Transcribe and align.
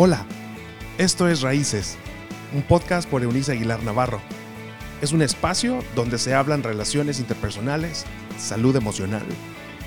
Hola, 0.00 0.24
esto 0.96 1.28
es 1.28 1.40
Raíces, 1.40 1.96
un 2.54 2.62
podcast 2.62 3.10
por 3.10 3.24
Eunice 3.24 3.50
Aguilar 3.50 3.82
Navarro. 3.82 4.20
Es 5.02 5.10
un 5.10 5.22
espacio 5.22 5.82
donde 5.96 6.18
se 6.18 6.34
hablan 6.34 6.62
relaciones 6.62 7.18
interpersonales, 7.18 8.04
salud 8.38 8.76
emocional, 8.76 9.24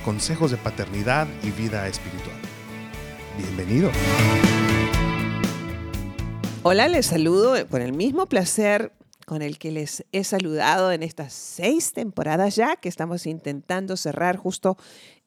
consejos 0.04 0.52
de 0.52 0.58
paternidad 0.58 1.30
y 1.44 1.52
vida 1.52 1.88
espiritual. 1.88 2.36
Bienvenido. 3.38 3.90
Hola, 6.64 6.90
les 6.90 7.06
saludo 7.06 7.66
con 7.70 7.82
el 7.82 7.94
mismo 7.94 8.26
placer 8.26 8.92
con 9.26 9.42
el 9.42 9.58
que 9.58 9.72
les 9.72 10.04
he 10.12 10.26
saludado 10.26 10.92
en 10.92 11.04
estas 11.04 11.32
seis 11.32 11.94
temporadas 11.94 12.58
ya 12.58 12.76
que 12.76 12.90
estamos 12.90 13.26
intentando 13.26 13.96
cerrar 13.96 14.36
justo 14.36 14.76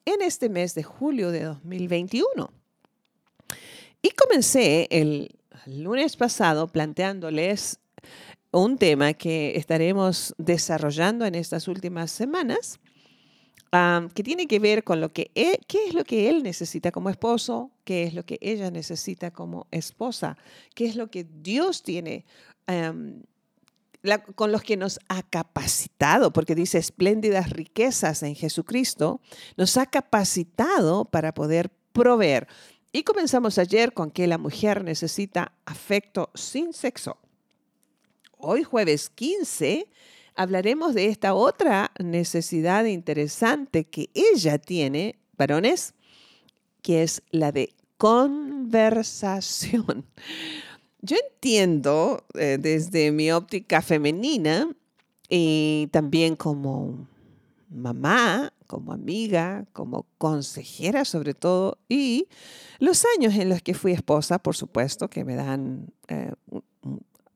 en 0.05 0.21
este 0.21 0.47
mes 0.47 0.75
de 0.75 0.83
julio 0.83 1.31
de 1.31 1.43
2021. 1.45 2.64
Y 4.05 4.11
comencé 4.11 4.87
el 4.91 5.35
lunes 5.65 6.15
pasado 6.15 6.67
planteándoles 6.67 7.79
un 8.51 8.77
tema 8.77 9.15
que 9.15 9.57
estaremos 9.57 10.35
desarrollando 10.37 11.25
en 11.25 11.33
estas 11.33 11.67
últimas 11.67 12.11
semanas, 12.11 12.79
que 14.13 14.21
tiene 14.21 14.45
que 14.45 14.59
ver 14.59 14.83
con 14.83 15.01
lo 15.01 15.11
que 15.11 15.31
e, 15.33 15.59
qué 15.67 15.87
es 15.87 15.95
lo 15.95 16.03
que 16.03 16.29
él 16.29 16.43
necesita 16.43 16.91
como 16.91 17.09
esposo, 17.09 17.71
qué 17.83 18.03
es 18.03 18.13
lo 18.13 18.23
que 18.27 18.37
ella 18.41 18.69
necesita 18.69 19.31
como 19.31 19.65
esposa, 19.71 20.37
qué 20.75 20.85
es 20.85 20.95
lo 20.95 21.09
que 21.09 21.23
Dios 21.23 21.81
tiene 21.81 22.25
con 24.35 24.51
los 24.51 24.61
que 24.61 24.77
nos 24.77 24.99
ha 25.09 25.23
capacitado, 25.23 26.31
porque 26.31 26.53
dice 26.53 26.77
espléndidas 26.77 27.49
riquezas 27.49 28.21
en 28.21 28.35
Jesucristo, 28.35 29.19
nos 29.57 29.77
ha 29.77 29.87
capacitado 29.87 31.05
para 31.05 31.33
poder 31.33 31.71
proveer. 31.91 32.47
Y 32.95 33.03
comenzamos 33.03 33.57
ayer 33.57 33.91
con 33.91 34.09
que 34.09 34.25
la 34.25 34.37
mujer 34.37 34.85
necesita 34.85 35.51
afecto 35.65 36.29
sin 36.33 36.71
sexo. 36.71 37.17
Hoy 38.37 38.63
jueves 38.63 39.09
15 39.09 39.89
hablaremos 40.33 40.93
de 40.93 41.07
esta 41.07 41.33
otra 41.33 41.91
necesidad 41.99 42.85
interesante 42.85 43.83
que 43.83 44.09
ella 44.13 44.59
tiene, 44.59 45.19
varones, 45.37 45.93
que 46.81 47.03
es 47.03 47.21
la 47.31 47.51
de 47.51 47.73
conversación. 47.97 50.05
Yo 51.01 51.17
entiendo 51.33 52.23
eh, 52.33 52.57
desde 52.57 53.11
mi 53.11 53.29
óptica 53.29 53.81
femenina 53.81 54.73
y 55.27 55.89
también 55.91 56.37
como 56.37 57.09
mamá 57.69 58.53
como 58.67 58.93
amiga, 58.93 59.65
como 59.73 60.05
consejera 60.17 61.05
sobre 61.05 61.33
todo, 61.33 61.77
y 61.89 62.27
los 62.79 63.05
años 63.17 63.35
en 63.35 63.49
los 63.49 63.61
que 63.61 63.73
fui 63.73 63.91
esposa, 63.91 64.39
por 64.39 64.55
supuesto, 64.55 65.09
que 65.09 65.23
me 65.23 65.35
dan 65.35 65.93
eh, 66.07 66.31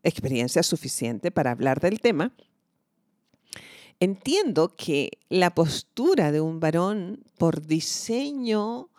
experiencia 0.03 0.63
suficiente 0.63 1.31
para 1.31 1.51
hablar 1.51 1.79
del 1.79 1.99
tema, 1.99 2.33
entiendo 3.99 4.75
que 4.75 5.11
la 5.29 5.53
postura 5.53 6.31
de 6.31 6.41
un 6.41 6.59
varón 6.59 7.23
por 7.37 7.65
diseño 7.65 8.89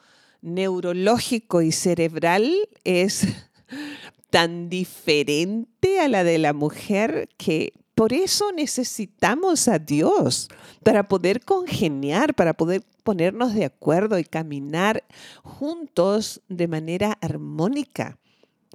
neurológico 0.42 1.62
y 1.62 1.72
cerebral 1.72 2.68
es 2.84 3.26
tan 4.30 4.68
diferente 4.68 6.00
a 6.00 6.08
la 6.08 6.24
de 6.24 6.38
la 6.38 6.52
mujer 6.52 7.28
que 7.36 7.72
por 8.00 8.14
eso 8.14 8.50
necesitamos 8.52 9.68
a 9.68 9.78
Dios, 9.78 10.48
para 10.82 11.06
poder 11.06 11.44
congeniar, 11.44 12.34
para 12.34 12.54
poder 12.54 12.82
ponernos 13.02 13.52
de 13.52 13.66
acuerdo 13.66 14.18
y 14.18 14.24
caminar 14.24 15.04
juntos 15.42 16.40
de 16.48 16.66
manera 16.66 17.18
armónica. 17.20 18.18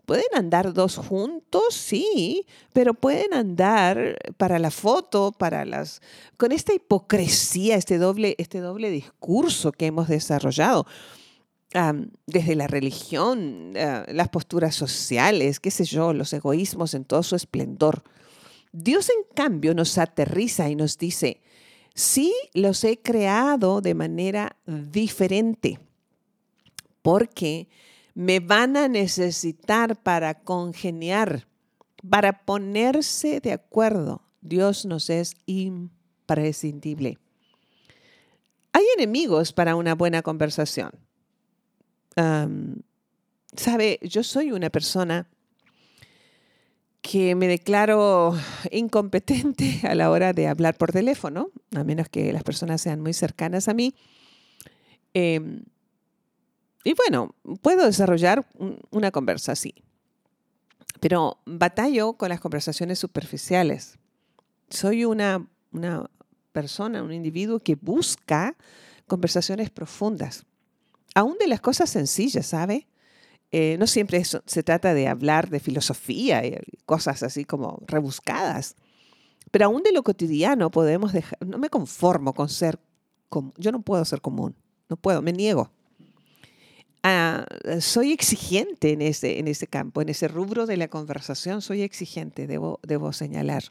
Pueden 0.06 0.28
andar 0.36 0.74
dos 0.74 0.98
juntos, 0.98 1.74
sí, 1.74 2.46
pero 2.72 2.94
pueden 2.94 3.34
andar 3.34 4.16
para 4.38 4.60
la 4.60 4.70
foto, 4.70 5.32
para 5.32 5.66
las 5.66 6.04
con 6.38 6.52
esta 6.52 6.76
hipocresía, 6.76 7.78
este 7.78 7.98
doble, 7.98 8.36
este 8.38 8.60
doble 8.60 8.92
discurso 8.92 9.72
que 9.72 9.88
hemos 9.88 10.08
desarrollado. 10.08 10.86
desde 12.28 12.54
la 12.54 12.68
religión, 12.68 13.74
ah, 13.76 14.06
las 14.08 14.30
posturas 14.30 14.76
sociales, 14.76 15.60
qué 15.60 15.72
sé 15.72 15.84
yo, 15.84 16.14
los 16.14 16.32
egoísmos 16.32 16.94
en 16.94 17.06
todo 17.06 17.24
su 17.24 17.36
esplendor. 17.36 18.04
Dios 18.78 19.10
en 19.10 19.24
cambio 19.34 19.74
nos 19.74 19.98
aterriza 19.98 20.70
y 20.70 20.76
nos 20.76 20.98
dice, 20.98 21.42
sí 21.94 22.34
los 22.54 22.84
he 22.84 22.98
creado 23.00 23.80
de 23.80 23.94
manera 23.94 24.58
diferente, 24.66 25.80
porque 27.02 27.70
me 28.14 28.42
van 28.42 28.76
a 28.76 28.90
necesitar 28.90 30.02
para 30.02 30.34
congeniar, 30.42 31.48
para 32.10 32.44
ponerse 32.44 33.40
de 33.40 33.54
acuerdo. 33.54 34.22
Dios 34.42 34.86
nos 34.86 35.10
es 35.10 35.36
imprescindible. 35.46 37.18
Hay 38.74 38.84
enemigos 38.98 39.54
para 39.54 39.78
una 39.78 39.96
buena 39.96 40.22
conversación. 40.22 40.92
Sabe, 43.56 44.00
yo 44.02 44.22
soy 44.22 44.52
una 44.52 44.70
persona 44.70 45.30
que 47.16 47.34
me 47.34 47.48
declaro 47.48 48.38
incompetente 48.72 49.80
a 49.88 49.96
la 49.96 50.12
hora 50.12 50.34
de 50.34 50.50
hablar 50.50 50.76
por 50.76 50.92
teléfono, 50.92 51.50
a 51.74 51.86
menos 51.86 52.10
que 52.10 52.34
las 52.34 52.44
personas 52.44 52.82
sean 52.82 53.00
muy 53.00 53.14
cercanas 53.14 53.70
a 53.70 53.74
mí. 53.74 53.96
Em, 55.14 55.64
y 56.84 56.94
bueno, 56.94 57.34
puedo 57.62 57.86
desarrollar 57.86 58.46
una 58.92 59.12
conversa 59.12 59.54
así, 59.54 59.76
pero 61.00 61.38
batallo 61.46 62.18
con 62.18 62.28
las 62.28 62.42
conversaciones 62.42 63.00
superficiales. 63.00 63.98
Soy 64.70 65.06
una, 65.06 65.48
una 65.72 66.10
persona, 66.52 67.02
un 67.02 67.14
individuo 67.14 67.62
que 67.62 67.76
busca 67.76 68.58
conversaciones 69.08 69.70
profundas, 69.70 70.46
aún 71.14 71.38
de 71.38 71.48
las 71.48 71.62
cosas 71.62 71.90
sencillas, 71.90 72.48
¿sabe? 72.48 72.88
Eh, 73.52 73.78
no 73.80 73.88
siempre 73.88 74.24
se 74.24 74.64
trata 74.64 74.94
de 74.94 75.08
hablar 75.08 75.50
de 75.50 75.60
filosofía 75.60 76.46
y 76.46 76.58
cosas 76.86 77.24
así 77.24 77.46
como 77.46 77.82
rebuscadas, 77.88 78.76
pero 79.52 79.66
aún 79.66 79.84
de 79.84 79.92
lo 79.92 80.04
cotidiano 80.04 80.72
podemos 80.72 81.14
dejar, 81.14 81.38
no 81.46 81.58
me 81.58 81.70
conformo 81.70 82.34
con 82.34 82.50
ser, 82.50 82.80
yo 83.58 83.72
no 83.72 83.82
puedo 83.82 84.04
ser 84.04 84.22
común, 84.22 84.56
no 84.90 84.98
puedo, 84.98 85.22
me 85.22 85.32
niego. 85.32 85.72
Ah, 87.04 87.46
soy 87.82 88.12
exigente 88.12 88.92
en 88.92 89.02
ese, 89.02 89.38
en 89.38 89.48
ese 89.48 89.68
campo, 89.68 90.02
en 90.02 90.10
ese 90.10 90.28
rubro 90.28 90.66
de 90.66 90.76
la 90.76 90.88
conversación, 90.88 91.62
soy 91.62 91.84
exigente, 91.84 92.48
debo, 92.48 92.80
debo 92.84 93.14
señalar. 93.14 93.64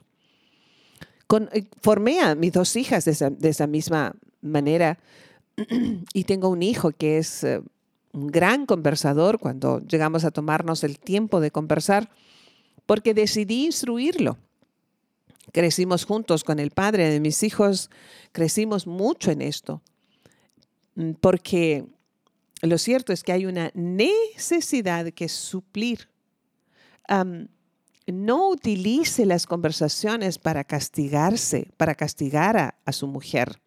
Eh, 1.51 1.65
formé 1.81 2.21
a 2.21 2.35
mis 2.35 2.53
dos 2.53 2.75
hijas 2.75 3.05
de 3.05 3.11
esa, 3.11 3.29
de 3.29 3.49
esa 3.49 3.67
misma 3.67 4.15
manera 4.41 4.99
y 6.13 6.23
tengo 6.23 6.49
un 6.49 6.63
hijo 6.63 6.91
que 6.91 7.17
es 7.17 7.43
eh, 7.43 7.61
un 8.15 8.27
gran 8.27 8.65
conversador 8.65 9.39
cuando 9.39 9.81
llegamos 9.81 10.23
a 10.23 10.31
tomarnos 10.31 10.83
el 10.83 10.99
tiempo 10.99 11.41
de 11.41 11.51
conversar, 11.51 12.09
porque 12.85 13.13
decidí 13.13 13.65
instruirlo. 13.65 14.37
Crecimos 15.51 16.05
juntos 16.05 16.43
con 16.43 16.59
el 16.59 16.71
padre 16.71 17.09
de 17.09 17.19
mis 17.19 17.43
hijos, 17.43 17.89
crecimos 18.31 18.87
mucho 18.87 19.31
en 19.31 19.41
esto, 19.41 19.81
mm, 20.95 21.11
porque 21.19 21.85
lo 22.61 22.77
cierto 22.77 23.11
es 23.11 23.21
que 23.21 23.33
hay 23.33 23.45
una 23.45 23.71
necesidad 23.73 25.11
que 25.11 25.29
suplir. 25.29 26.09
no 28.07 28.49
utilice 28.49 29.25
las 29.25 29.45
conversaciones 29.47 30.37
para 30.37 30.63
castigarse, 30.63 31.67
para 31.75 31.95
castigar 31.95 32.55
a, 32.57 32.75
a 32.85 32.91
su 32.91 33.07
mujer, 33.07 33.59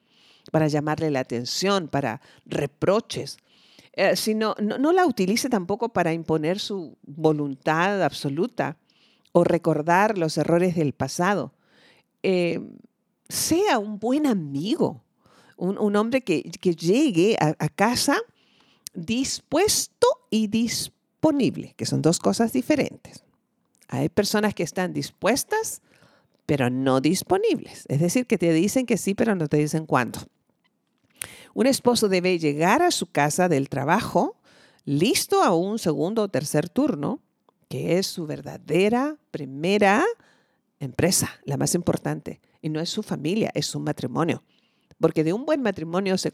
para 0.53 0.69
llamarle 0.69 1.11
la 1.11 1.21
atención, 1.21 1.89
para 1.89 2.21
reproches 2.47 3.39
eh, 3.99 4.15
sino 4.15 4.55
no, 4.61 4.93
la 4.93 5.07
utilice 5.07 5.49
tampoco 5.49 5.89
para 5.89 6.13
imponer 6.13 6.61
su 6.61 6.97
voluntad 7.03 8.01
absoluta 8.05 8.77
o 9.33 9.43
recordar 9.43 10.17
los 10.17 10.39
errores 10.39 10.77
del 10.77 10.93
pasado. 10.93 11.53
Eh, 12.23 12.61
sea 13.29 13.81
un 13.81 13.99
buen 13.99 14.29
amigo, 14.29 15.03
un, 15.57 15.97
hombre 15.97 16.23
que, 16.23 16.43
llegue 16.43 17.37
a, 17.41 17.57
a, 17.59 17.69
casa 17.69 18.17
dispuesto 18.95 20.07
y 20.31 20.47
disponible, 20.47 21.75
que 21.77 21.85
son 21.85 22.01
dos 22.01 22.21
cosas 22.21 22.53
diferentes. 22.53 23.25
Hay 23.89 24.11
personas 24.11 24.55
que 24.55 24.63
están 24.63 24.93
dispuestas, 24.93 25.83
pero 26.47 26.71
no 26.71 27.01
disponibles. 27.01 27.85
Es 27.89 27.99
decir, 27.99 28.29
que 28.29 28.39
te 28.39 28.53
dicen 28.53 28.87
que 28.87 28.97
sí, 28.97 29.15
pero 29.15 29.35
no 29.35 29.49
te 29.49 29.57
dicen 29.57 29.87
cuándo. 29.87 30.21
Un 31.59 31.67
esposo 31.67 32.09
debe 32.09 32.39
llegar 32.39 32.83
a 32.83 32.93
su 32.93 33.11
casa 33.11 33.49
del 33.49 33.69
trabajo 33.69 34.37
listo 34.85 35.43
a 35.43 35.53
un 35.57 35.81
segundo 35.81 36.23
o 36.23 36.29
tercer 36.29 36.69
turno, 36.69 37.21
que 37.69 37.99
es 37.99 38.07
su 38.07 38.29
verdadera 38.29 39.17
primera 39.33 40.05
empresa, 40.79 41.29
la 41.43 41.57
más 41.57 41.75
importante. 41.75 42.41
Y 42.63 42.69
no 42.69 42.79
es 42.79 42.91
su 42.91 43.03
familia, 43.03 43.51
es 43.55 43.67
su 43.67 43.81
matrimonio. 43.81 44.45
Porque 45.01 45.25
de 45.25 45.33
un 45.33 45.45
buen 45.45 45.61
matrimonio 45.61 46.17
se, 46.17 46.31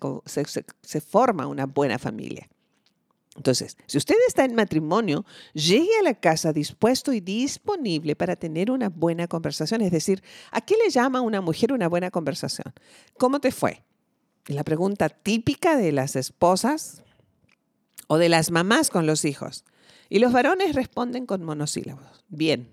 forma 1.01 1.47
una 1.47 1.65
buena 1.65 1.99
familia. 1.99 2.47
Entonces, 3.35 3.79
si 3.87 3.97
usted 3.97 4.17
está 4.29 4.45
en 4.45 4.55
matrimonio, 4.55 5.25
llegue 5.55 6.01
a 6.01 6.03
la 6.03 6.21
casa 6.21 6.53
dispuesto 6.53 7.15
y 7.15 7.21
disponible 7.21 8.15
para 8.15 8.37
tener 8.37 8.71
una 8.71 8.91
buena 8.91 9.27
conversación. 9.27 9.81
Es 9.81 9.91
decir, 9.91 10.23
¿a 10.51 10.61
qué 10.61 10.75
le 10.77 10.91
llama 10.91 11.23
una 11.23 11.41
mujer 11.41 11.73
una 11.73 11.89
buena 11.89 12.11
conversación? 12.11 12.75
¿Cómo 13.17 13.41
te 13.41 13.53
fue? 13.53 13.83
La 14.47 14.65
pregunta 14.65 15.09
típica 15.09 15.77
de 15.77 15.93
las 15.93 16.17
esposas 16.17 17.03
o 18.07 18.19
de 18.19 18.29
las 18.29 18.51
mamás 18.51 18.91
con 18.91 19.07
los 19.07 19.25
hijos. 19.25 19.65
Y 20.09 20.19
los 20.19 20.33
varones 20.33 20.75
responden 20.75 21.27
con 21.27 21.43
monosílabos. 21.43 22.25
Bien. 22.29 22.69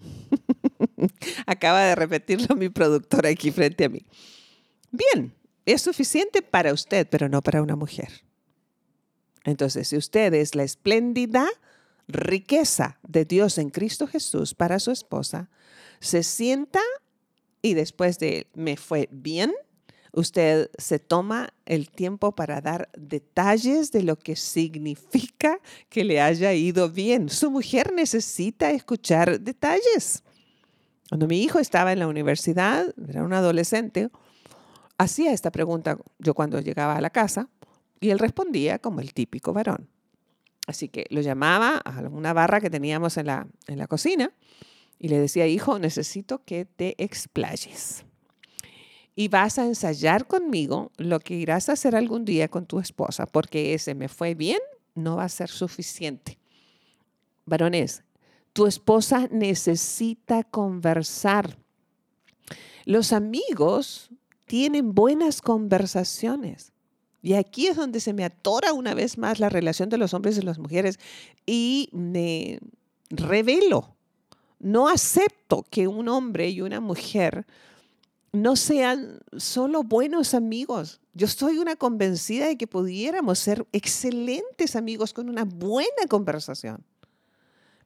Acaba 1.46 1.82
de 1.82 1.94
repetirlo 1.94 2.56
mi 2.56 2.68
productora 2.68 3.30
aquí 3.30 3.50
frente 3.50 3.84
a 3.84 3.88
mí. 3.88 4.04
Bien, 4.90 5.32
es 5.64 5.82
suficiente 5.82 6.42
para 6.42 6.72
usted, 6.72 7.06
pero 7.08 7.28
no 7.28 7.42
para 7.42 7.62
una 7.62 7.76
mujer. 7.76 8.24
Entonces, 9.44 9.88
si 9.88 9.96
usted 9.96 10.34
es 10.34 10.54
la 10.54 10.64
espléndida 10.64 11.48
riqueza 12.08 12.98
de 13.06 13.24
Dios 13.24 13.58
en 13.58 13.70
Cristo 13.70 14.06
Jesús 14.06 14.54
para 14.54 14.80
su 14.80 14.90
esposa, 14.90 15.48
se 16.00 16.22
sienta 16.22 16.80
y 17.62 17.74
después 17.74 18.18
de 18.18 18.48
me 18.54 18.76
fue 18.76 19.08
bien, 19.12 19.52
usted 20.12 20.70
se 20.78 20.98
toma 20.98 21.50
el 21.66 21.90
tiempo 21.90 22.32
para 22.32 22.60
dar 22.60 22.88
detalles 22.96 23.92
de 23.92 24.02
lo 24.02 24.16
que 24.16 24.36
significa 24.36 25.60
que 25.88 26.04
le 26.04 26.20
haya 26.20 26.52
ido 26.52 26.90
bien. 26.90 27.28
Su 27.28 27.50
mujer 27.50 27.92
necesita 27.92 28.70
escuchar 28.70 29.40
detalles. 29.40 30.22
Cuando 31.08 31.26
mi 31.26 31.42
hijo 31.42 31.58
estaba 31.58 31.92
en 31.92 31.98
la 31.98 32.08
universidad, 32.08 32.94
era 33.08 33.24
un 33.24 33.32
adolescente, 33.32 34.10
hacía 34.98 35.32
esta 35.32 35.50
pregunta 35.50 35.98
yo 36.18 36.34
cuando 36.34 36.60
llegaba 36.60 36.96
a 36.96 37.00
la 37.00 37.10
casa 37.10 37.48
y 38.00 38.10
él 38.10 38.18
respondía 38.18 38.78
como 38.78 39.00
el 39.00 39.12
típico 39.12 39.52
varón. 39.52 39.88
Así 40.66 40.88
que 40.88 41.06
lo 41.10 41.20
llamaba 41.20 41.78
a 41.78 42.00
una 42.02 42.32
barra 42.32 42.60
que 42.60 42.70
teníamos 42.70 43.16
en 43.16 43.26
la, 43.26 43.48
en 43.66 43.78
la 43.78 43.88
cocina 43.88 44.32
y 45.00 45.08
le 45.08 45.18
decía, 45.18 45.46
hijo, 45.46 45.78
necesito 45.78 46.44
que 46.44 46.64
te 46.64 46.94
explayes. 47.02 48.04
Y 49.16 49.28
vas 49.28 49.58
a 49.58 49.66
ensayar 49.66 50.26
conmigo 50.26 50.92
lo 50.96 51.20
que 51.20 51.34
irás 51.34 51.68
a 51.68 51.72
hacer 51.72 51.94
algún 51.94 52.24
día 52.24 52.48
con 52.48 52.66
tu 52.66 52.78
esposa, 52.78 53.26
porque 53.26 53.74
ese 53.74 53.94
me 53.94 54.08
fue 54.08 54.34
bien 54.34 54.60
no 54.94 55.16
va 55.16 55.24
a 55.24 55.28
ser 55.28 55.48
suficiente. 55.48 56.38
Varones, 57.46 58.04
tu 58.52 58.66
esposa 58.66 59.28
necesita 59.30 60.44
conversar. 60.44 61.58
Los 62.84 63.12
amigos 63.12 64.10
tienen 64.46 64.94
buenas 64.94 65.42
conversaciones. 65.42 66.72
Y 67.22 67.34
aquí 67.34 67.66
es 67.66 67.76
donde 67.76 68.00
se 68.00 68.14
me 68.14 68.24
atora 68.24 68.72
una 68.72 68.94
vez 68.94 69.18
más 69.18 69.38
la 69.40 69.48
relación 69.48 69.88
de 69.90 69.98
los 69.98 70.14
hombres 70.14 70.38
y 70.38 70.42
las 70.42 70.58
mujeres 70.58 70.98
y 71.44 71.90
me 71.92 72.58
revelo. 73.10 73.94
No 74.58 74.88
acepto 74.88 75.64
que 75.70 75.86
un 75.86 76.08
hombre 76.08 76.48
y 76.50 76.62
una 76.62 76.80
mujer 76.80 77.46
no 78.32 78.56
sean 78.56 79.20
solo 79.36 79.82
buenos 79.82 80.34
amigos. 80.34 81.00
Yo 81.14 81.26
estoy 81.26 81.58
una 81.58 81.76
convencida 81.76 82.46
de 82.46 82.56
que 82.56 82.66
pudiéramos 82.66 83.38
ser 83.38 83.66
excelentes 83.72 84.76
amigos 84.76 85.12
con 85.12 85.28
una 85.28 85.44
buena 85.44 86.06
conversación. 86.08 86.84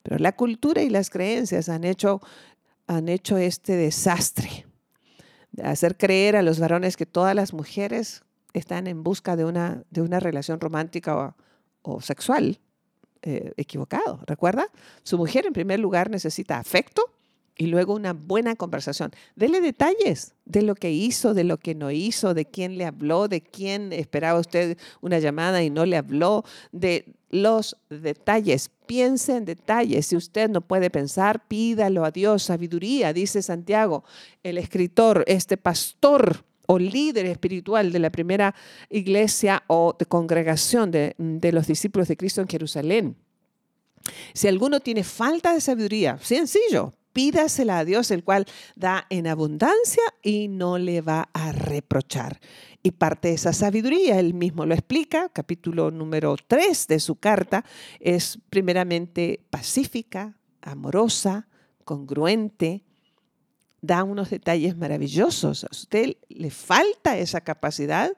Pero 0.03 0.19
la 0.19 0.35
cultura 0.35 0.83
y 0.83 0.89
las 0.89 1.09
creencias 1.09 1.67
han 1.67 1.83
hecho, 1.83 2.21
han 2.85 3.09
hecho 3.09 3.37
este 3.37 3.75
desastre 3.75 4.67
de 5.51 5.63
hacer 5.63 5.97
creer 5.97 6.35
a 6.35 6.43
los 6.43 6.59
varones 6.59 6.95
que 6.95 7.07
todas 7.07 7.33
las 7.33 7.53
mujeres 7.53 8.23
están 8.53 8.87
en 8.87 9.03
busca 9.03 9.35
de 9.35 9.45
una, 9.45 9.83
de 9.89 10.01
una 10.01 10.19
relación 10.19 10.59
romántica 10.59 11.35
o, 11.81 12.01
sexual 12.01 12.59
eh, 13.23 13.53
equivocado. 13.57 14.19
¿Recuerda? 14.27 14.69
Su 15.03 15.17
mujer 15.17 15.47
en 15.47 15.53
primer 15.53 15.79
lugar 15.79 16.09
necesita 16.11 16.59
afecto 16.59 17.14
y 17.57 17.67
luego 17.67 17.93
una 17.93 18.13
buena 18.13 18.55
conversación. 18.55 19.11
Dele 19.35 19.61
detalles 19.61 20.33
de 20.45 20.61
lo 20.61 20.75
que 20.75 20.91
hizo, 20.91 21.33
de 21.33 21.43
lo 21.43 21.57
que 21.57 21.75
no 21.75 21.91
hizo, 21.91 22.33
de 22.33 22.45
quién 22.45 22.77
le 22.77 22.85
habló, 22.85 23.27
de 23.27 23.41
quién 23.41 23.93
esperaba 23.93 24.39
usted 24.39 24.77
una 25.01 25.19
llamada 25.19 25.63
y 25.63 25.69
no 25.69 25.85
le 25.85 25.97
habló, 25.97 26.43
de 26.71 27.05
los 27.29 27.77
detalles. 27.89 28.69
Piense 28.85 29.37
en 29.37 29.45
detalles. 29.45 30.07
Si 30.07 30.15
usted 30.15 30.49
no 30.49 30.61
puede 30.61 30.89
pensar, 30.89 31.47
pídalo 31.47 32.05
a 32.05 32.11
Dios. 32.11 32.43
Sabiduría, 32.43 33.13
dice 33.13 33.41
Santiago, 33.41 34.03
el 34.43 34.57
escritor, 34.57 35.23
este 35.27 35.57
pastor 35.57 36.43
o 36.67 36.79
líder 36.79 37.25
espiritual 37.27 37.91
de 37.91 37.99
la 37.99 38.09
primera 38.09 38.55
iglesia 38.89 39.63
o 39.67 39.95
de 39.97 40.05
congregación 40.05 40.91
de, 40.91 41.15
los 41.51 41.67
discípulos 41.67 42.07
de 42.07 42.17
Cristo 42.17 42.41
en 42.41 42.47
Jerusalén. 42.47 43.15
Si 44.33 44.47
alguno 44.47 44.79
tiene 44.79 45.03
falta 45.03 45.53
de 45.53 45.61
sabiduría, 45.61 46.17
sencillo, 46.21 46.93
pídasela 47.15 47.79
a 47.79 47.85
Dios, 47.85 48.11
el 48.11 48.25
cual 48.25 48.45
da 48.75 49.07
en 49.09 49.25
abundancia 49.25 50.03
y 50.21 50.49
no 50.49 50.77
le 50.77 50.99
va 50.99 51.29
a 51.31 51.53
reprochar. 51.53 52.41
Y 52.83 52.91
parte 52.91 53.29
de 53.29 53.35
esa 53.35 53.53
sabiduría, 53.53 54.19
él 54.19 54.33
mismo 54.33 54.65
lo 54.65 54.73
explica, 54.73 55.29
capítulo 55.29 55.91
número 55.91 56.35
3 56.35 56.87
de 56.87 56.99
su 56.99 57.15
carta, 57.15 57.63
es 58.01 58.37
primeramente 58.49 59.39
pacífica, 59.49 60.37
amorosa, 60.61 61.47
congruente, 61.85 62.83
da 63.79 64.03
unos 64.03 64.29
detalles 64.29 64.75
maravillosos. 64.75 65.63
A 65.63 65.69
usted 65.71 66.17
le 66.27 66.51
falta 66.51 67.17
esa 67.17 67.39
capacidad, 67.39 68.11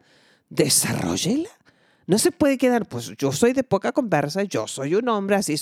desarrollela. 0.50 1.50
No 2.08 2.18
se 2.18 2.32
puede 2.32 2.58
quedar, 2.58 2.88
pues 2.88 3.12
yo 3.18 3.34
soy 3.34 3.52
de 3.52 3.64
poca 3.64 3.92
conversa, 3.92 4.44
yo 4.44 4.66
soy 4.66 4.96
un 4.96 5.10
hombre 5.10 5.36
así. 5.36 5.56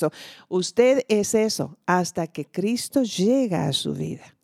Usted 0.47 1.03
es 1.09 1.33
eso 1.33 1.77
hasta 1.87 2.27
que 2.27 2.45
Cristo 2.45 3.01
llega 3.01 3.67
a 3.67 3.73
su 3.73 3.93
vida. 3.93 4.35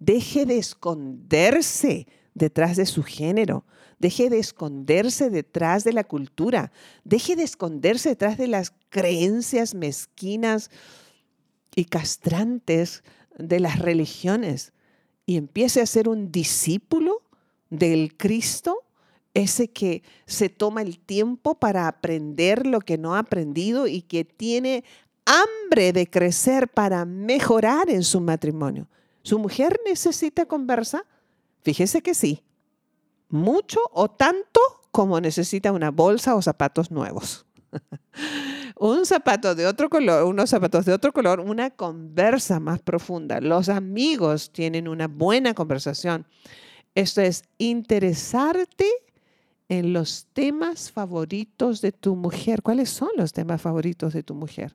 Deje 0.00 0.46
de 0.46 0.58
esconderse 0.58 2.08
detrás 2.34 2.76
de 2.76 2.86
su 2.86 3.04
género. 3.04 3.64
Deje 4.00 4.28
de 4.28 4.40
esconderse 4.40 5.30
detrás 5.30 5.84
de 5.84 5.92
la 5.92 6.02
cultura. 6.02 6.72
Deje 7.04 7.36
de 7.36 7.44
esconderse 7.44 8.10
detrás 8.10 8.36
de 8.36 8.48
las 8.48 8.72
creencias 8.90 9.74
mezquinas 9.74 10.70
y 11.76 11.84
castrantes 11.84 13.04
de 13.38 13.60
las 13.60 13.78
religiones 13.78 14.72
y 15.26 15.36
empiece 15.36 15.80
a 15.80 15.86
ser 15.86 16.08
un 16.08 16.30
discípulo 16.30 17.22
del 17.70 18.16
Cristo, 18.16 18.83
ese 19.34 19.68
que 19.68 20.02
se 20.26 20.48
toma 20.48 20.82
el 20.82 20.98
tiempo 20.98 21.56
para 21.56 21.88
aprender 21.88 22.66
lo 22.66 22.80
que 22.80 22.96
no 22.96 23.16
ha 23.16 23.18
aprendido 23.18 23.86
y 23.86 24.02
que 24.02 24.24
tiene 24.24 24.84
hambre 25.26 25.92
de 25.92 26.08
crecer 26.08 26.68
para 26.68 27.04
mejorar 27.04 27.90
en 27.90 28.04
su 28.04 28.20
matrimonio. 28.20 28.88
¿Su 29.22 29.38
mujer 29.38 29.80
necesita 29.84 30.46
conversa? 30.46 31.04
Fíjese 31.62 32.02
que 32.02 32.14
sí, 32.14 32.42
mucho 33.28 33.80
o 33.92 34.08
tanto 34.08 34.60
como 34.90 35.20
necesita 35.20 35.72
una 35.72 35.90
bolsa 35.90 36.36
o 36.36 36.42
zapatos 36.42 36.90
nuevos. 36.90 37.46
un 38.78 39.04
zapato 39.06 39.54
de 39.54 39.66
otro 39.66 39.88
color, 39.88 40.24
unos 40.24 40.50
zapatos 40.50 40.84
de 40.84 40.92
otro 40.92 41.12
color, 41.12 41.40
una 41.40 41.70
conversa 41.70 42.60
más 42.60 42.80
profunda. 42.80 43.40
Los 43.40 43.68
amigos 43.68 44.52
tienen 44.52 44.86
una 44.86 45.08
buena 45.08 45.54
conversación. 45.54 46.26
Esto 46.94 47.22
es 47.22 47.44
interesarte 47.58 48.86
en 49.78 49.92
los 49.92 50.26
temas 50.32 50.90
favoritos 50.90 51.80
de 51.80 51.92
tu 51.92 52.16
mujer. 52.16 52.62
¿Cuáles 52.62 52.90
son 52.90 53.10
los 53.16 53.32
temas 53.32 53.60
favoritos 53.60 54.12
de 54.12 54.22
tu 54.22 54.34
mujer? 54.34 54.74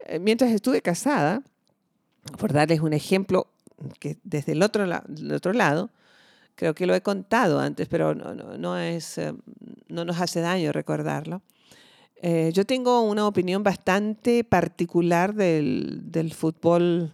Eh, 0.00 0.18
mientras 0.18 0.50
estuve 0.50 0.82
casada, 0.82 1.42
por 2.38 2.52
darles 2.52 2.80
un 2.80 2.92
ejemplo 2.92 3.48
que 4.00 4.18
desde 4.24 4.52
el 4.52 4.62
otro, 4.62 4.86
otro 5.34 5.52
lado, 5.52 5.90
creo 6.54 6.74
que 6.74 6.86
lo 6.86 6.94
he 6.94 7.00
contado 7.00 7.60
antes, 7.60 7.88
pero 7.88 8.14
no, 8.14 8.34
no, 8.34 8.78
es, 8.78 9.18
eh, 9.18 9.32
no 9.88 10.04
nos 10.04 10.20
hace 10.20 10.40
daño 10.40 10.72
recordarlo. 10.72 11.42
Eh, 12.20 12.50
yo 12.52 12.64
tengo 12.64 13.02
una 13.02 13.26
opinión 13.26 13.62
bastante 13.62 14.42
particular 14.42 15.34
del, 15.34 16.32
fútbol 16.34 17.12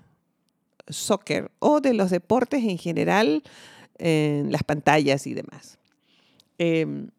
soccer 0.89 1.51
o 1.59 1.81
de 1.81 1.93
los 1.93 2.11
deportes 2.11 2.65
en 2.65 2.79
general, 2.79 3.43
en 3.99 4.51
las 4.51 4.63
pantallas 4.63 5.27
y 5.27 5.35
demás. 5.35 5.79
Em, 6.59 7.11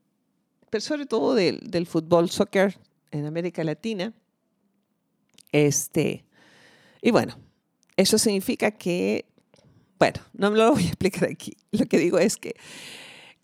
pero 0.70 0.82
sobre 0.82 1.06
todo 1.06 1.36
del, 1.36 1.88
fútbol 1.88 2.30
soccer 2.30 2.77
en 3.12 3.25
América 3.25 3.63
Latina. 3.63 4.13
Este, 5.51 6.25
y 7.01 7.12
bueno, 7.12 7.38
eso 7.96 8.18
significa 8.18 8.72
que, 8.72 9.25
bueno, 9.98 10.20
no 10.34 10.51
me 10.51 10.58
lo 10.58 10.74
voy 10.74 10.84
a 10.84 10.88
explicar 10.88 11.30
aquí. 11.30 11.56
Lo 11.72 11.86
que 11.86 11.98
digo 11.98 12.18
es 12.18 12.38
que 12.38 12.56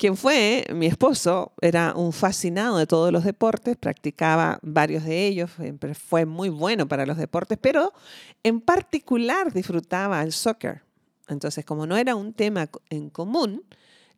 quien 0.01 0.17
fue 0.17 0.65
mi 0.73 0.87
esposo 0.87 1.53
era 1.61 1.93
un 1.95 2.11
fascinado 2.11 2.77
de 2.79 2.87
todos 2.87 3.11
los 3.11 3.23
deportes, 3.23 3.77
practicaba 3.77 4.57
varios 4.63 5.03
de 5.05 5.27
ellos, 5.27 5.51
fue 5.93 6.25
muy 6.25 6.49
bueno 6.49 6.87
para 6.87 7.05
los 7.05 7.17
deportes, 7.17 7.59
pero 7.61 7.93
en 8.41 8.61
particular 8.61 9.53
disfrutaba 9.53 10.23
el 10.23 10.31
soccer. 10.31 10.81
Entonces, 11.27 11.63
como 11.65 11.85
no 11.85 11.97
era 11.97 12.15
un 12.15 12.33
tema 12.33 12.67
en 12.89 13.11
común, 13.11 13.63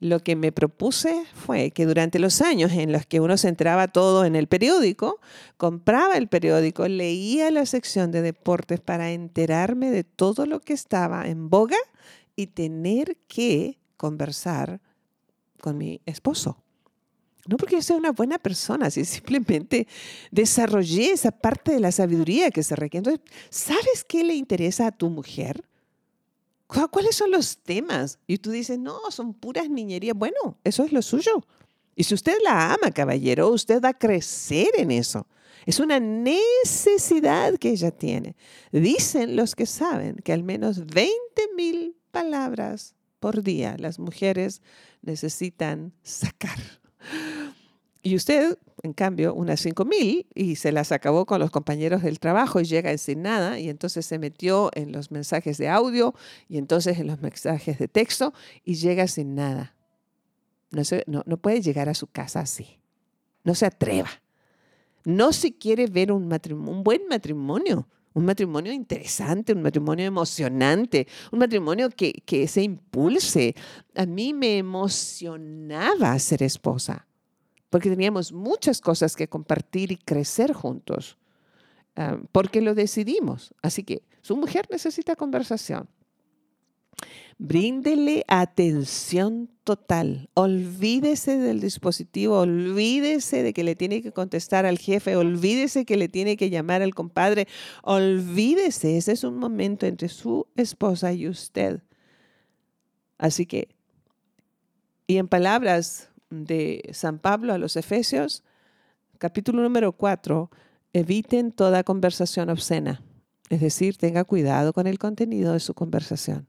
lo 0.03 0.19
que 0.19 0.35
me 0.35 0.51
propuse 0.51 1.23
fue 1.33 1.71
que 1.71 1.85
durante 1.85 2.19
los 2.19 2.41
años 2.41 2.73
en 2.73 2.91
los 2.91 3.05
que 3.05 3.21
uno 3.21 3.37
se 3.37 3.47
entraba 3.47 3.87
todo 3.87 4.25
en 4.25 4.35
el 4.35 4.47
periódico, 4.47 5.19
compraba 5.55 6.17
el 6.17 6.27
periódico, 6.27 6.87
leía 6.87 7.49
la 7.51 7.65
sección 7.65 8.11
de 8.11 8.21
deportes 8.21 8.81
para 8.81 9.11
enterarme 9.11 9.91
de 9.91 10.03
todo 10.03 10.45
lo 10.45 10.59
que 10.59 10.73
estaba 10.73 11.27
en 11.27 11.49
boga 11.49 11.77
y 12.35 12.47
tener 12.47 13.15
que 13.27 13.79
conversar 13.95 14.81
con 15.61 15.77
mi 15.77 16.01
esposo. 16.05 16.57
No 17.47 17.55
porque 17.55 17.75
yo 17.75 17.81
sea 17.81 17.95
una 17.95 18.11
buena 18.11 18.39
persona, 18.39 18.89
sino 18.89 19.05
simplemente 19.07 19.87
desarrollé 20.31 21.11
esa 21.11 21.31
parte 21.31 21.71
de 21.71 21.79
la 21.79 21.93
sabiduría 21.93 22.51
que 22.51 22.63
se 22.63 22.75
requiere. 22.75 23.09
Entonces, 23.09 23.35
¿sabes 23.49 24.03
qué 24.05 24.25
le 24.25 24.35
interesa 24.35 24.87
a 24.87 24.91
tu 24.91 25.09
mujer? 25.09 25.63
¿Cuáles 26.91 27.15
son 27.15 27.31
los 27.31 27.57
temas? 27.57 28.19
Y 28.27 28.37
tú 28.37 28.51
dices, 28.51 28.79
no, 28.79 28.99
son 29.11 29.33
puras 29.33 29.69
niñerías. 29.69 30.15
Bueno, 30.15 30.57
eso 30.63 30.83
es 30.83 30.91
lo 30.91 31.01
suyo. 31.01 31.45
Y 31.95 32.03
si 32.03 32.13
usted 32.13 32.35
la 32.43 32.73
ama, 32.73 32.91
caballero, 32.91 33.49
usted 33.49 33.81
va 33.81 33.89
a 33.89 33.97
crecer 33.97 34.69
en 34.77 34.91
eso. 34.91 35.27
Es 35.65 35.79
una 35.79 35.99
necesidad 35.99 37.57
que 37.57 37.69
ella 37.69 37.91
tiene. 37.91 38.35
Dicen 38.71 39.35
los 39.35 39.55
que 39.55 39.65
saben 39.65 40.17
que 40.23 40.33
al 40.33 40.43
menos 40.43 40.85
20 40.87 41.13
mil 41.55 41.95
palabras 42.11 42.95
por 43.19 43.43
día 43.43 43.75
las 43.77 43.99
mujeres 43.99 44.61
necesitan 45.01 45.93
sacar. 46.01 46.57
Y 48.01 48.15
usted, 48.15 48.57
en 48.83 48.91
cambio, 48.91 49.33
unas 49.33 49.65
5.000 49.65 50.27
y 50.35 50.57
se 50.57 50.73
las 50.73 50.91
acabó 50.91 51.25
con 51.25 51.39
los 51.39 51.51
compañeros 51.51 52.03
del 52.03 52.19
trabajo 52.19 52.59
y 52.59 52.65
llega 52.65 52.95
sin 52.97 53.21
nada 53.21 53.57
y 53.57 53.69
entonces 53.69 54.05
se 54.05 54.19
metió 54.19 54.71
en 54.73 54.91
los 54.91 55.09
mensajes 55.09 55.57
de 55.57 55.69
audio 55.69 56.13
y 56.49 56.57
entonces 56.57 56.99
en 56.99 57.07
los 57.07 57.21
mensajes 57.21 57.79
de 57.79 57.87
texto 57.87 58.33
y 58.65 58.75
llega 58.75 59.07
sin 59.07 59.35
nada. 59.35 59.73
No, 60.69 60.81
no, 61.07 61.23
no 61.25 61.37
puede 61.37 61.61
llegar 61.61 61.87
a 61.87 61.93
su 61.93 62.07
casa 62.07 62.41
así. 62.41 62.77
No 63.45 63.55
se 63.55 63.65
atreva. 63.65 64.09
No 65.05 65.31
si 65.31 65.53
quiere 65.53 65.87
ver 65.87 66.11
un, 66.11 66.29
un 66.51 66.83
buen 66.83 67.07
matrimonio, 67.07 67.87
un 68.13 68.25
matrimonio 68.25 68.73
interesante, 68.73 69.53
un 69.53 69.61
matrimonio 69.61 70.05
emocionante, 70.05 71.07
un 71.31 71.39
matrimonio 71.39 71.89
que, 71.89 72.11
que 72.25 72.49
se 72.49 72.63
impulse. 72.63 73.55
A 73.95 74.05
mí 74.05 74.33
me 74.33 74.57
emocionaba 74.57 76.19
ser 76.19 76.43
esposa 76.43 77.07
porque 77.73 77.89
teníamos 77.89 78.31
muchas 78.31 78.81
cosas 78.81 79.15
que 79.15 79.27
compartir 79.27 79.91
y 79.91 79.95
crecer 79.95 80.53
juntos, 80.53 81.17
ah, 81.95 82.19
porque 82.31 82.61
lo 82.61 82.75
decidimos. 82.75 83.51
Así 83.63 83.81
que 83.81 84.03
su 84.21 84.37
mujer 84.37 84.67
necesita 84.69 85.15
conversación. 85.15 85.89
Bríndele 87.39 88.25
atención 88.27 89.49
total. 89.63 90.29
Olvídese 90.35 91.39
del 91.39 91.61
dispositivo, 91.61 92.41
olvídese 92.41 93.41
de 93.41 93.53
que 93.53 93.63
le 93.63 93.75
tiene 93.75 94.03
que 94.03 94.11
contestar 94.11 94.67
al 94.67 94.77
jefe, 94.77 95.15
olvídese 95.15 95.83
que 95.83 95.97
le 95.97 96.09
tiene 96.09 96.37
que 96.37 96.51
llamar 96.51 96.83
al 96.83 96.93
compadre, 96.93 97.47
olvídese. 97.81 98.97
Ese 98.97 99.13
es 99.13 99.23
un 99.23 99.39
momento 99.39 99.87
entre 99.87 100.09
su 100.09 100.45
esposa 100.55 101.11
y 101.11 101.27
usted. 101.27 101.81
Así 103.17 103.47
que, 103.47 103.69
y 105.07 105.17
en 105.17 105.27
palabras 105.27 106.11
de 106.33 106.89
San 106.93 107.19
Pablo 107.19 107.53
a 107.53 107.57
los 107.57 107.75
Efesios, 107.77 108.43
capítulo 109.19 109.61
número 109.61 109.91
4, 109.93 110.49
eviten 110.93 111.51
toda 111.51 111.83
conversación 111.83 112.49
obscena. 112.49 113.01
Es 113.49 113.61
decir, 113.61 113.97
tenga 113.97 114.23
cuidado 114.23 114.73
con 114.73 114.87
el 114.87 114.97
contenido 114.97 115.53
de 115.53 115.59
su 115.59 115.73
conversación. 115.73 116.47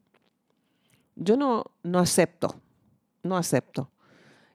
Yo 1.16 1.36
no, 1.36 1.64
no 1.82 1.98
acepto, 1.98 2.56
no 3.22 3.36
acepto 3.36 3.90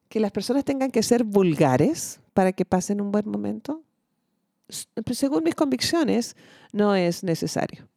que 0.09 0.19
las 0.19 0.31
personas 0.31 0.65
tengan 0.65 0.91
que 0.91 1.03
ser 1.03 1.23
vulgares 1.23 2.19
para 2.33 2.51
que 2.51 2.65
pasen 2.65 2.99
un 2.99 3.11
buen 3.11 3.29
momento. 3.29 3.83
Según 5.11 5.43
mis 5.43 5.55
convicciones, 5.55 6.35
no 6.73 6.95
es 6.95 7.23
necesario. 7.23 7.87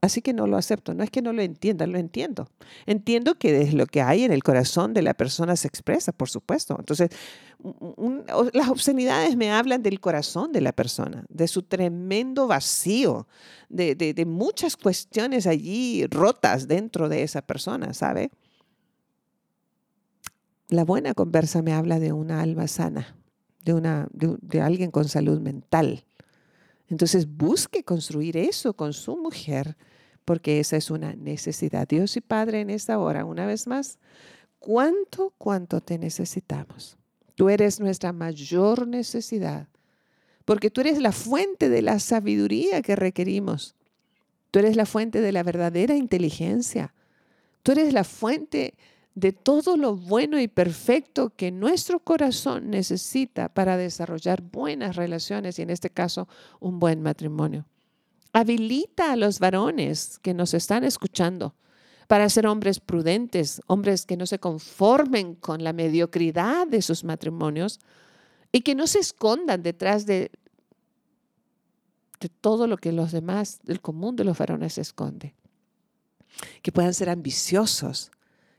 Así 0.00 0.22
que 0.22 0.32
no 0.32 0.46
lo 0.46 0.56
acepto. 0.56 0.94
No 0.94 1.02
es 1.02 1.10
que 1.10 1.22
no 1.22 1.32
lo 1.32 1.42
entienda, 1.42 1.86
lo 1.86 1.98
entiendo. 1.98 2.48
Entiendo 2.86 3.34
que 3.36 3.60
es 3.62 3.74
lo 3.74 3.86
que 3.86 4.00
hay 4.00 4.22
en 4.22 4.32
el 4.32 4.44
corazón 4.44 4.94
de 4.94 5.02
la 5.02 5.14
persona 5.14 5.56
se 5.56 5.66
expresa, 5.66 6.12
por 6.12 6.28
supuesto. 6.28 6.76
Entonces, 6.78 7.10
las 8.52 8.68
obscenidades 8.68 9.36
me 9.36 9.50
hablan 9.50 9.82
del 9.82 9.98
corazón 9.98 10.52
de 10.52 10.60
la 10.60 10.72
persona, 10.72 11.24
de 11.28 11.48
su 11.48 11.62
tremendo 11.62 12.46
vacío, 12.46 13.26
de, 13.68 14.24
muchas 14.26 14.76
cuestiones 14.76 15.46
allí 15.48 16.06
rotas 16.06 16.68
dentro 16.68 17.08
de 17.08 17.24
esa 17.24 17.42
persona, 17.42 17.92
¿sabe? 17.92 18.30
La 20.68 20.84
buena 20.84 21.14
conversa 21.14 21.62
me 21.62 21.72
habla 21.72 21.98
de 21.98 22.12
una 22.12 22.40
alma 22.40 22.68
sana, 22.68 23.16
de, 23.64 23.74
una, 23.74 24.06
de 24.12 24.60
alguien 24.60 24.92
con 24.92 25.08
salud 25.08 25.40
mental 25.40 26.04
entonces 26.88 27.26
busque 27.26 27.84
construir 27.84 28.36
eso 28.36 28.74
con 28.74 28.92
su 28.92 29.16
mujer, 29.16 29.76
porque 30.24 30.60
esa 30.60 30.76
es 30.76 30.90
una 30.90 31.14
necesidad. 31.14 31.86
Dios 31.88 32.16
y 32.16 32.20
Padre, 32.20 32.60
en 32.60 32.70
esta 32.70 32.98
hora, 32.98 33.24
una 33.24 33.46
vez 33.46 33.66
más, 33.66 33.98
¿cuánto, 34.58 35.32
cuánto 35.38 35.80
te 35.80 35.98
necesitamos? 35.98 36.96
Tú 37.34 37.48
eres 37.50 37.78
nuestra 37.80 38.12
mayor 38.12 38.86
necesidad, 38.86 39.68
porque 40.44 40.70
tú 40.70 40.80
eres 40.80 41.00
la 41.00 41.12
fuente 41.12 41.68
de 41.68 41.82
la 41.82 41.98
sabiduría 41.98 42.82
que 42.82 42.96
requerimos. 42.96 43.74
Tú 44.50 44.58
eres 44.58 44.76
la 44.76 44.86
fuente 44.86 45.20
de 45.20 45.32
la 45.32 45.42
verdadera 45.42 45.94
inteligencia. 45.94 46.94
Tú 47.62 47.72
eres 47.72 47.92
la 47.92 48.04
fuente 48.04 48.74
de 49.18 49.32
todo 49.32 49.76
lo 49.76 49.96
bueno 49.96 50.38
y 50.38 50.46
perfecto 50.46 51.30
que 51.34 51.50
nuestro 51.50 51.98
corazón 51.98 52.70
necesita 52.70 53.48
para 53.48 53.76
desarrollar 53.76 54.42
buenas 54.42 54.94
relaciones 54.94 55.58
y 55.58 55.62
en 55.62 55.70
este 55.70 55.90
caso 55.90 56.28
un 56.60 56.78
buen 56.78 57.02
matrimonio. 57.02 57.66
Habilita 58.32 59.12
a 59.12 59.16
los 59.16 59.40
varones 59.40 60.20
que 60.20 60.34
nos 60.34 60.54
están 60.54 60.84
escuchando 60.84 61.56
para 62.06 62.28
ser 62.28 62.46
hombres 62.46 62.78
prudentes, 62.78 63.60
hombres 63.66 64.06
que 64.06 64.16
no 64.16 64.24
se 64.24 64.38
conformen 64.38 65.34
con 65.34 65.64
la 65.64 65.72
mediocridad 65.72 66.68
de 66.68 66.80
sus 66.80 67.02
matrimonios 67.02 67.80
y 68.52 68.60
que 68.60 68.76
no 68.76 68.86
se 68.86 69.00
escondan 69.00 69.64
detrás 69.64 70.06
de, 70.06 70.30
todo 72.40 72.68
lo 72.68 72.76
que 72.76 72.92
los 72.92 73.10
demás, 73.10 73.58
del 73.64 73.80
común 73.80 74.14
de 74.14 74.24
los 74.24 74.38
varones 74.38 74.74
se 74.74 74.82
esconde. 74.82 75.34
Que 76.62 76.70
puedan 76.70 76.94
ser 76.94 77.10
ambiciosos, 77.10 78.12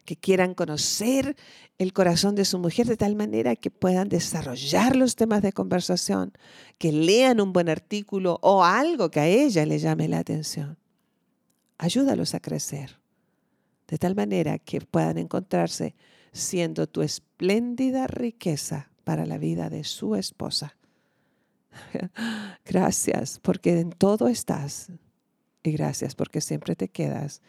que 0.09 0.17
quieran 0.17 0.55
conocer 0.55 1.35
el 1.77 1.93
corazón 1.93 2.33
de 2.33 2.43
su 2.43 2.57
mujer 2.57 2.87
de 2.87 2.97
tal 2.97 3.15
manera 3.15 3.55
que 3.55 3.69
puedan 3.69 4.09
desarrollar 4.09 4.95
los 4.95 5.15
temas 5.15 5.43
de 5.43 5.53
conversación, 5.53 6.33
que 6.79 6.91
lean 6.91 7.39
un 7.39 7.53
buen 7.53 7.69
artículo 7.69 8.39
o 8.41 8.63
algo 8.63 9.11
que 9.11 9.19
a 9.19 9.27
ella 9.27 9.67
le 9.67 9.77
llame 9.77 10.07
la 10.07 10.17
atención. 10.17 10.79
Ayúdalos 11.77 12.33
a 12.33 12.39
crecer 12.39 12.99
de 13.87 13.99
tal 13.99 14.15
manera 14.15 14.57
que 14.57 14.81
puedan 14.81 15.19
encontrarse 15.19 15.93
siendo 16.31 16.87
tu 16.87 17.03
espléndida 17.03 18.07
riqueza 18.07 18.89
para 19.03 19.27
la 19.27 19.37
vida 19.37 19.69
de 19.69 19.83
su 19.83 20.15
esposa. 20.15 20.75
Gracias 22.65 23.37
porque 23.43 23.79
en 23.79 23.91
todo 23.91 24.27
estás 24.27 24.87
y 25.61 25.73
gracias 25.73 26.15
porque 26.15 26.41
siempre 26.41 26.75
te 26.75 26.87
quedas 26.87 27.43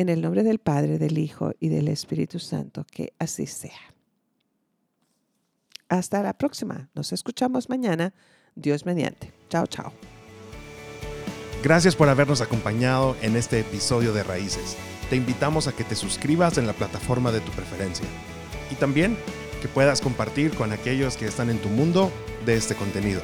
en 0.00 0.08
el 0.08 0.22
nombre 0.22 0.42
del 0.42 0.58
Padre, 0.58 0.98
del 0.98 1.18
Hijo 1.18 1.52
y 1.60 1.68
del 1.68 1.88
Espíritu 1.88 2.38
Santo, 2.38 2.86
que 2.90 3.12
así 3.18 3.46
sea. 3.46 3.94
Hasta 5.90 6.22
la 6.22 6.32
próxima. 6.32 6.88
Nos 6.94 7.12
escuchamos 7.12 7.68
mañana. 7.68 8.14
Dios 8.54 8.86
mediante. 8.86 9.32
Chao, 9.50 9.66
chao. 9.66 9.92
Gracias 11.62 11.94
por 11.96 12.08
habernos 12.08 12.40
acompañado 12.40 13.14
en 13.20 13.36
este 13.36 13.60
episodio 13.60 14.14
de 14.14 14.22
Raíces. 14.22 14.76
Te 15.10 15.16
invitamos 15.16 15.68
a 15.68 15.72
que 15.72 15.84
te 15.84 15.94
suscribas 15.94 16.56
en 16.56 16.66
la 16.66 16.72
plataforma 16.72 17.30
de 17.30 17.40
tu 17.40 17.50
preferencia 17.52 18.06
y 18.70 18.76
también 18.76 19.18
que 19.60 19.68
puedas 19.68 20.00
compartir 20.00 20.54
con 20.54 20.72
aquellos 20.72 21.18
que 21.18 21.26
están 21.26 21.50
en 21.50 21.58
tu 21.58 21.68
mundo 21.68 22.10
de 22.46 22.54
este 22.54 22.74
contenido. 22.74 23.20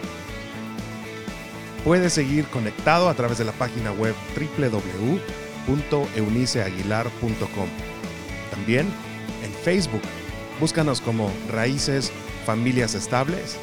Puedes 1.85 2.13
seguir 2.13 2.45
conectado 2.49 3.09
a 3.09 3.15
través 3.15 3.39
de 3.39 3.47
la 3.47 3.53
página 3.53 3.93
web 3.93 4.15
www 4.37 5.46
www.euniceaguilar.com. 5.67 7.69
También 8.51 8.87
en 9.45 9.53
Facebook, 9.53 10.03
búscanos 10.61 11.01
como 11.01 11.31
Raíces 11.51 12.13
Familias 12.45 12.95
Estables 12.95 13.57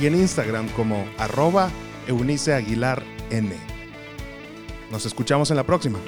y 0.00 0.06
en 0.06 0.14
Instagram 0.14 0.68
como 0.70 1.06
arroba 1.18 1.70
Eunice 2.06 2.54
Aguilar 2.54 3.02
N. 3.30 3.50
Nos 4.90 5.06
escuchamos 5.06 5.50
en 5.50 5.56
la 5.56 5.64
próxima. 5.64 5.98